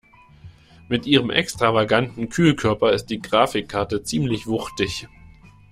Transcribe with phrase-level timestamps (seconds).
[0.89, 5.07] Mit ihrem extravaganten Kühlkörper ist die Grafikkarte ziemlich wuchtig.